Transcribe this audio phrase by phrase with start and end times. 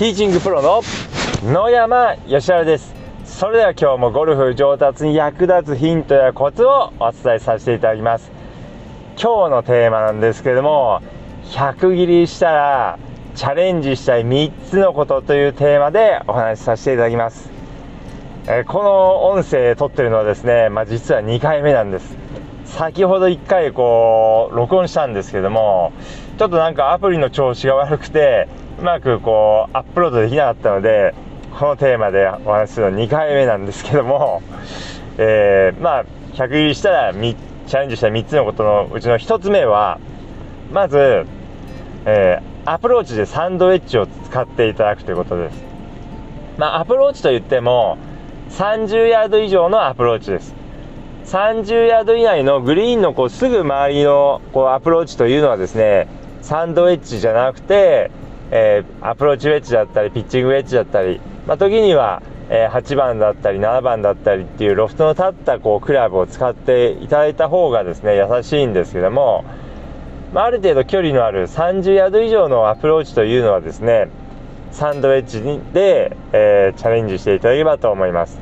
[0.00, 0.80] ティーチングプロの
[1.44, 2.94] 野山義原です。
[3.26, 8.30] それでは今日もゴルフ上達に役立つヒントやコツをお伝えさせていただきます。
[9.22, 11.02] 今日のテーマなんですけども
[11.50, 12.98] 100切りしたら
[13.34, 17.50] チャレンジしたい3つのことというテーマでお話しさせていただきます、
[18.48, 22.16] え、この音声撮ってるのはですね、まあ、実は2回目なんです。
[22.64, 25.92] 先ほど1回こう録音したんですけども
[26.38, 28.48] ちょっとなんかアプリの調子が悪くて
[28.80, 31.14] うまくこうアップロードできなかったので
[31.58, 34.40] このテーマでお話しするの2回目なんですけども、
[35.18, 39.98] えー、まあ100切りしたらチャレンジしたい3つのことのうちの1つ目は
[40.72, 41.26] まず、
[42.06, 45.62] えー、アプローチでサンドウェッジを使っていただくということです。
[46.56, 47.98] まあアプローチといっても
[48.48, 50.54] 30ヤード以上のアプローチです。
[51.26, 56.08] 30ヤード以内のグリーンのこうすぐ周りのこうアプローチというのはですね
[56.40, 58.10] サンドウェッジじゃなくて、
[58.50, 69.44] えー、アプローチウェッジだったりピッチングウェッジだったり、まあ、時には、えー、8番だったり7番だったりっていうロフトの立ったこうクラブを使っていただいた方がですね優しいんですけども、
[70.32, 74.08] まあ、ある程度距離のある30ヤード以上のアプローチというのはですね
[74.72, 75.42] サンドウェッジ
[75.72, 78.38] で、えー、チャレンジしていただければと思います。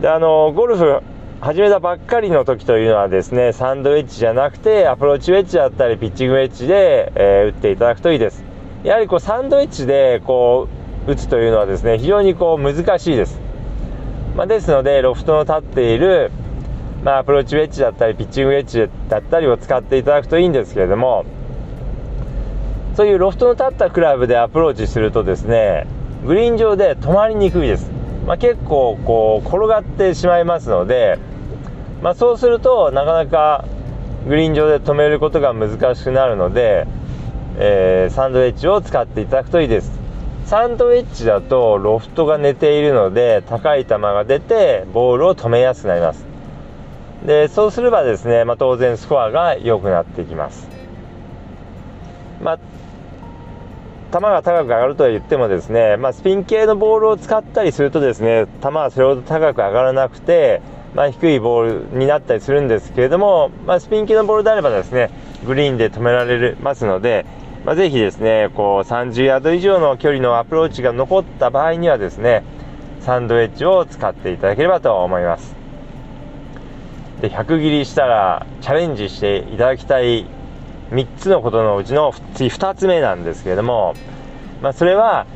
[0.00, 1.00] であのゴルフ
[1.40, 8.44] 始めたばっかりの時というのはですねサンドウェッジじゃなくてアプローチウェッジだったりピッチングウェッジで、えー、打っていただくといいです。
[8.84, 10.68] やはりこうサンドウェッジでこ
[11.06, 13.40] う打つというのはですね非常にこう難しいです、
[14.36, 16.30] まあ、ですのでロフトの立っている、
[17.02, 21.24] まあ、アプローチウェッジだったりピッチングウェッジだったりを使っていただくといいんですけれども
[22.96, 25.86] そういうロフトの立ったクラブでアプローチするとですね
[26.26, 27.90] グリーン上で止まりにくいです、
[28.26, 31.18] まあ、結構こう転がってしまいますので
[32.02, 33.64] まあ、そうするとなかなか
[34.26, 36.86] グリーン上で止めることが難しくなるので、
[37.58, 39.98] えー、サンドウェッジを使っていただくといいです。
[40.46, 46.24] サンドウェッジだとロフトが寝ているので高い球が出てボールを止めやすくなります。
[47.24, 50.68] でそうすればですね、まあ、当然スコアが良くなっていきます。
[52.42, 52.58] まあ
[54.12, 60.60] 球が高く上がるとは言ってもですね、まあ、スピン系のボールを使ったりするとですね球はそれほど高く上がらなくて
[60.94, 65.10] まあ、低いボールになったりするんですけれども、まあ、スピン系のボールであればですね
[65.46, 67.26] グリーンで止められますので、
[67.64, 72.42] まあ、ぜひですねこう30ヤード以上の距離のアプローチが残った場合にはですね
[73.00, 75.54] サンドウェッジを使っていただければと思います。
[77.22, 80.26] で100切りしたらチャレンジしていただきたい
[80.90, 83.94] 3つのことのうちの次2つ目なんですけれども、
[84.62, 85.26] まあ、それは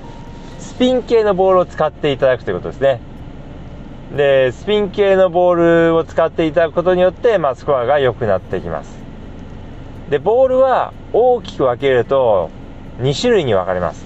[0.59, 3.01] スピン系のボールを使っていただくということですね。
[4.13, 8.97] でスピン系のボールを使っていただくことによって、まあ、スコアが良くなってきます。
[10.11, 12.51] でボールは大きく分けると
[13.01, 14.05] 2種類に分かれます。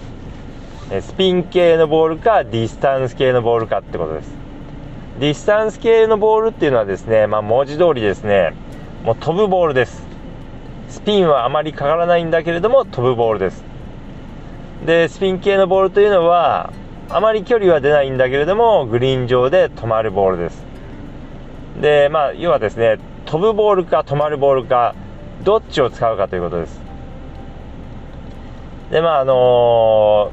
[1.03, 4.31] スピン系のボールかディスタンス系のボールかってことです。
[5.21, 8.55] ディスタンス系のボールっていうのはですね、まあ、文字通りですね
[9.05, 10.07] もう飛ぶボールです。
[10.89, 13.65] スピンはあまりかからないんだけれども飛ぶボールです。
[14.87, 16.73] でスピン系のボールというのは
[17.11, 20.63] あまり距離は出ないんだけれどもグリーン上で止まるボールです。
[21.81, 24.95] でまあ要はですね飛ぶボールか止まるボールか
[25.43, 26.81] どっちを使うかということです。
[28.91, 30.33] でまああの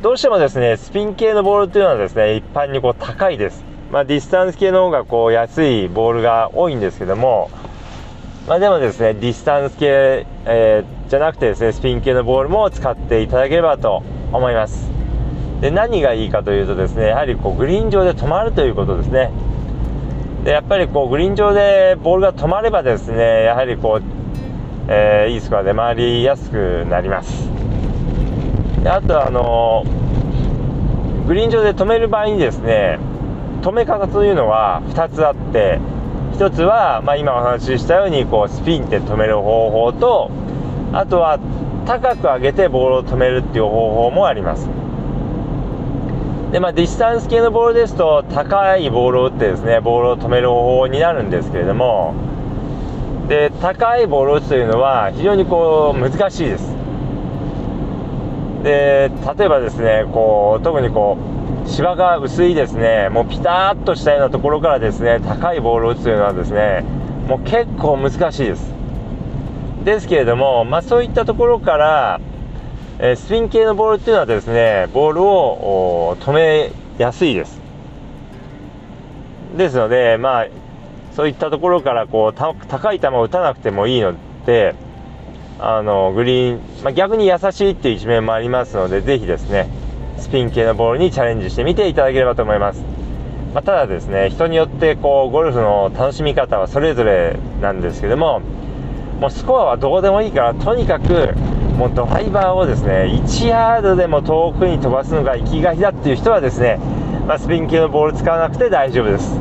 [0.00, 3.64] ー、どうしてもですねスピン系のボールというのはですね一般にこう高いです。
[3.92, 7.50] まあ、ディスタンス系の方がこう安いボールが多いんですけども
[8.48, 14.02] まあ、でもですねディスタンス系、えー、じゃなくてですねスピン系のボールも使っていただければと
[14.32, 15.01] 思います。
[15.62, 19.30] で何がいいかというとですねやはりこうグリーン上で止まるということですね。
[20.44, 24.04] でやっぱりこうグリーン上でボールが止まればですねやはりこう、
[24.88, 27.48] えー、いいスコアで回りやすくなります。
[28.82, 29.84] であとあの
[31.28, 32.98] グリーン上で止める場合にですね
[33.62, 35.78] 止め方というのは2つあって
[36.32, 40.32] 1つは、まあ、今お話ししたようにこうスピンで止める方法と
[40.92, 41.38] あとは
[41.86, 44.81] 高く上げてボールを止めるっていう方法もあります。
[46.52, 52.14] でまあ、ディスタンス系のボールですと高いボールを打ってですねボールを止める方法になるんですけれども
[53.26, 56.74] で高いボールを打つというのは非常にこう難しいです。
[58.64, 61.16] で例えばですねこう特にこ
[61.64, 66.84] う芝が薄いですねもうピタッとしたようなところからですね高いボールを打つというのはですね
[67.28, 68.74] もう結構難しいです。
[69.84, 72.20] ですけれども、まあ、そういったところから
[72.98, 77.60] えスピン系のボールっていうのはですねボールを止めやすいです。
[79.56, 80.46] ですのでまあ
[81.14, 84.14] そういったところからこう高い球を打たなくてもいいの
[84.46, 84.74] で
[85.58, 89.68] あのグリーン、まあ、逆に優しいっていう一面もありますのでぜひですね
[90.18, 92.82] スピン系のボールにチャレンジしてみていただければと思います、
[93.52, 98.40] まあ、ただですね人によってこうゴルフの楽しみ方はそれぞれなんですけども
[99.20, 101.34] もうスコアはどうでもいいからとにかく
[101.76, 106.78] もうドライバーをですね1ヤードでも遠くに飛ばすのが生きがいだっていう人はですね、
[107.26, 109.38] まあ、スピン系のボール使わなくて大丈夫です。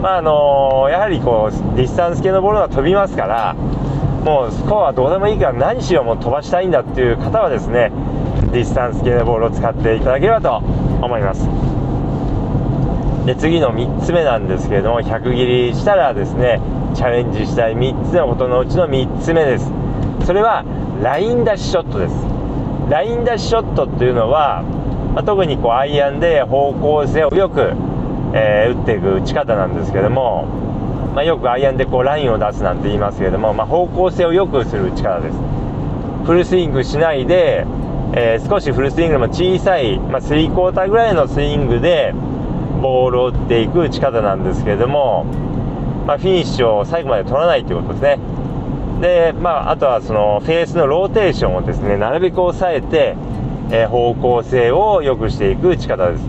[0.00, 7.92] まああのー、やはりこうディスタンス系のボールが飛びますからもうスコアはどうでもいいから何しろ飛ばしたいんだっていう方はですね
[8.52, 11.48] ディスタンス系のボールを使っていただければと思います。
[13.26, 16.60] で次の3つ目なんですけれども100切りしたらですね
[16.94, 19.70] チャレンジしたい3つのことのうちの3つ目です。
[20.26, 20.64] それは
[21.02, 22.14] ラインダッシュショットです。
[22.88, 24.62] ラインダッシュショットっていうのは、
[25.14, 27.72] まあ、特にこうアイアンで方向性をよく、
[28.34, 30.46] えー、打っていく打ち方なんですけども
[31.14, 35.38] まあ、よくアイアンでこうラインを出すなんて言いますけども、まあ、方向性を良くする力です。
[36.24, 37.66] フルスイングしないで、
[38.14, 42.14] えー、少しフルスイングでも小さい、まあ、3クォーターぐらいのスイングで
[42.80, 45.24] ボールを打っていく打ち方なんですけども、
[46.06, 48.18] まあ、フィニッシュを最後まで取らないということですね。
[49.02, 53.16] で、まあ、あとはそのフェースのローテーションをですねなるべく抑えて、
[53.72, 56.28] えー、方向性を良くしていく打ち方ですフ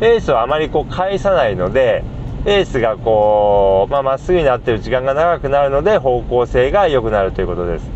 [0.00, 2.04] ェースをあまりこう返さないので
[2.46, 7.90] フェースがこう、まあ、まっすぐになってる時間が長くなるので方向性が良くなるということです。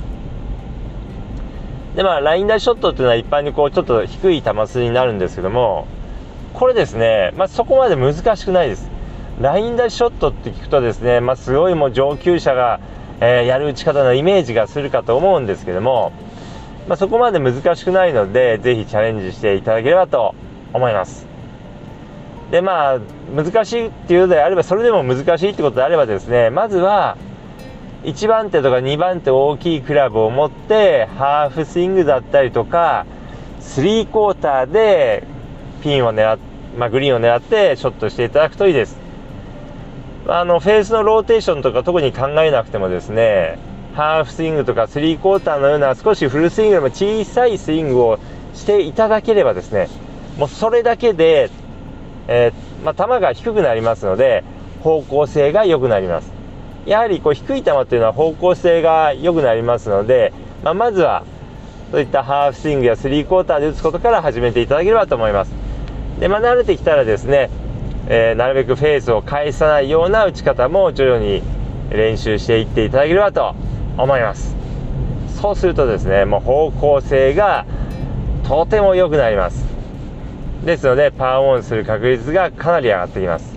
[1.97, 5.89] でまあライン出しショットっていうのは一般にこうちょっと低い球筋になるんですけども
[6.53, 8.91] これですね、まあ、そこまで難しくないです。
[9.41, 12.81] ラインダイショットって聞くとですね、まあ、すごいもう上級者が、
[13.21, 16.13] えー、やる打ち方のイメージがするかと思うんですけども、
[16.89, 20.35] まあ、そこまで難しくないのでぜひチャレンジしていただければと
[20.73, 21.27] 思います。
[22.51, 23.01] でまあ
[23.35, 27.17] 難しいっていうのであればそれでも難しいってことであればですねまずは
[28.03, 33.07] 1番手とか2番手大きいクラブを持ってハーフスイングだったりとか
[33.61, 35.25] 3クォーターで
[35.83, 36.39] ピンを狙っ、
[36.77, 38.99] まあ、グリーンを狙ってショットしていただくといいです
[40.27, 43.59] あのフェースのローテーションとか特に考えなくてもですね
[43.95, 48.19] ハーフスイングとか3クォーターのような少しフルスイングでも小さいスイングを
[48.55, 49.89] していただければですね
[50.37, 51.51] もうそれだけで
[52.33, 54.45] えー、まあ、球が低くなりますので
[54.83, 56.33] 方向性が良くなります。
[56.87, 60.33] やはりこう低い球っていうのは方向性が良くなりますので、
[60.63, 61.25] まあ、まずは
[61.91, 65.53] そういったハーフスイングやスリークォーターで打つことから始めていただければと思います。
[66.21, 67.51] で、まあ、慣れてきたらですね、
[68.13, 71.45] えー、なるべくフェースを返さないような打ち方も徐々に
[71.91, 73.55] 練習していっていただければと
[73.97, 74.57] 思います。
[75.41, 77.65] そうするとですねもう方向性が
[78.43, 79.65] とても良くなります。
[80.65, 83.57] ですのでパワーオンする確率がかなり上がってきます。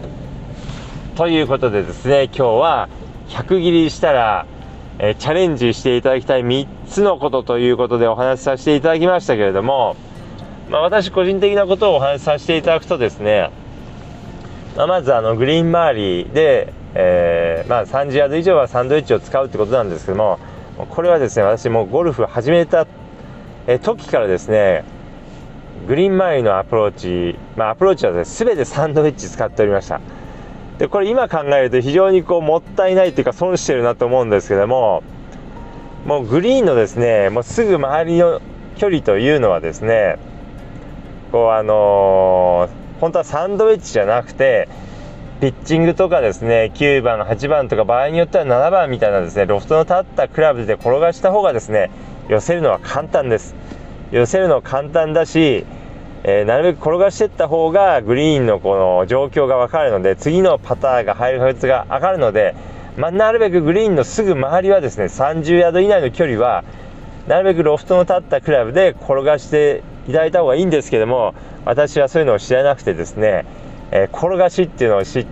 [1.15, 2.89] ということでですね今日は
[3.29, 4.45] 100切りしたら、
[5.00, 9.95] え、チャレンジしていただきたい3つのことということでお話しさせていただきましたけれども、
[10.69, 13.50] まあ、私個人的なことをお話しさせていただくとですね、
[14.75, 20.39] まあ、まずあのグリーン周りで、えー、まあ、30ヤード以上はサンドイッチを使うってことなんですけども
[20.89, 22.87] これはですね私もゴルフ始めた
[23.81, 24.83] 時からですね
[25.87, 29.99] グリーン周りのアプローチ、まあ、アプローチはですね全てサンドウェッジ使っておりました。
[30.77, 35.03] でこれ今考えると非常にこうもったいないというか損してるなと思うんですけども
[36.05, 38.41] もうグリーンのですねもうすぐ周りの
[38.77, 40.17] 距離というのはですね
[41.31, 44.69] こうあのー、本当はサンドウェッジじゃなくて
[45.41, 51.91] ピッチングとかですね9番8番とか場合によっては7番みたいなですねロフトの立ったクラブで転がした方がですね
[52.29, 53.55] 寄せるのは簡単です。
[54.13, 55.65] 寄せるのは簡単だし、
[56.24, 62.55] えー、なるべく転がしていった方がグリーンのこの状況が分かるので次のパターが入る確率が上がるので、
[62.95, 66.63] まあ、なるべくグリーンのすぐ周りはですね30ヤード以内の距離は
[67.27, 71.33] なるべくロフトの立ったクラブで転がしていただいた方がいいんですけども
[71.65, 73.46] 私はそういうのを知らなくてですね、
[73.91, 75.25] えー、転がしっていうのを知,、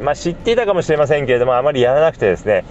[0.00, 2.64] まあ、知っていたかもしれませんけれどもあまりやらなくてですね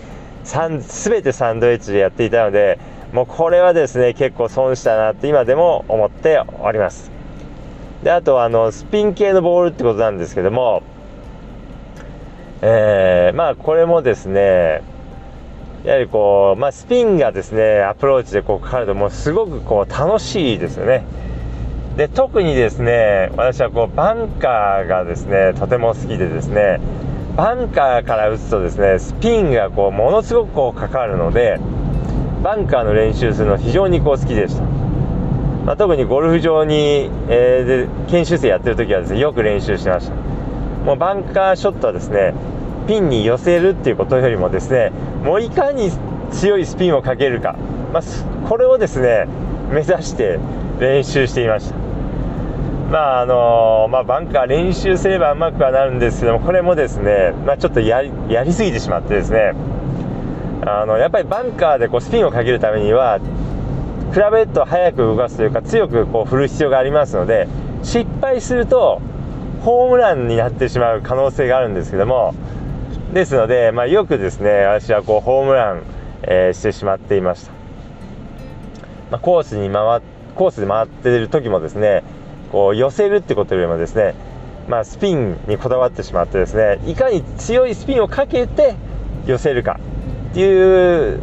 [0.44, 2.80] 全てサンドイッチでやっていたので
[3.13, 7.12] もうこれはですね結構損したなって今でも思っております。
[8.03, 10.82] であとあのスピン系のボールってことなんですけども
[12.63, 14.82] えー、まあこれもですね
[15.84, 21.03] やはりこう、まあ、スピンがですねアプローチでこうかかるともうすごくこう楽しいですよね。
[22.01, 26.79] で特にですね私はこうバンカーがですねとても好きでですね
[27.38, 31.60] バンカーから打つとですねスピンがこうものすごくこうかかるので
[32.41, 40.15] バンカーの練習するの非常にこう好きでした、まあ、特にゴルフ場に、えー、で研修生やってる時はですねよく練習しました。
[40.84, 42.34] もうバンカーショットはですね
[42.88, 44.91] ピンに寄せるっていうことよりもですね
[45.24, 45.91] もういかに
[46.31, 47.55] 強いスピンをかけるか
[47.93, 48.03] まあ、
[48.50, 49.27] これをですね
[49.70, 50.39] 目指して
[50.79, 51.90] 練習していました。
[52.91, 59.53] まああのまあ、バンカー練習すればうまくはなるんですけどもこれもですね、まあ、ちょっとやりやりすぎてしまってですね
[60.65, 63.19] あのやっぱりバンカーでこうスピンをかけるためには
[64.13, 67.48] 比べると速く動かすというか強くこう振る必要がありますので
[67.81, 69.01] 失敗すると
[69.63, 72.36] ホームランになってしまう可能性があるんですけども
[73.13, 75.83] ですので、まあ、よくですね私はこうホームラン、
[76.24, 77.53] えー、してしまっていました、
[79.12, 80.01] まあ、コースに回
[80.36, 82.03] コースで回っている時もですね
[82.51, 84.13] こう寄せるってことよりもですね、
[84.67, 88.75] まあ、スピンにこだわってしまってですねいかに強いスピンをかけて
[89.25, 89.79] 寄せるか
[90.31, 91.20] っていう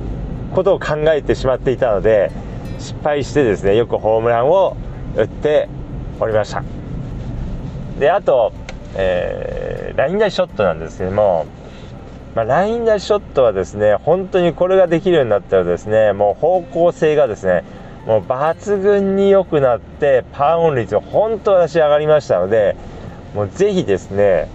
[0.55, 2.31] ことを考えてしまっていたので
[2.79, 4.77] 失敗してですねよくホームランを
[5.17, 5.69] 打って
[6.21, 6.63] おりました。
[7.99, 8.53] であと、
[8.95, 11.47] えー、ラインダイショットなんですけども、
[12.35, 17.65] まあ、ラインダイショットはですね本当にこれができるようになったらですねもう方向性がですね
[18.07, 22.77] もう抜群に良くなってパーオン率が本当私上がりましたので
[23.35, 24.49] もうぜひですね、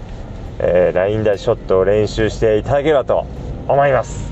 [0.60, 3.26] えー、ラインダイショットを練習していただければと
[3.68, 4.32] 思います。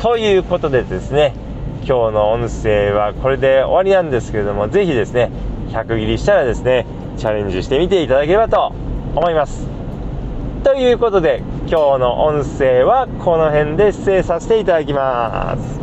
[0.00, 1.34] ということでですね
[1.80, 5.30] 今日の音声はこれで終わりなんですけれどもぜひですね
[5.70, 8.72] 100切りしたらですねチャレンジしてみていただければと
[9.14, 9.66] 思います。
[10.64, 15.77] ということで今日の音声はこの辺で失礼させていただきます。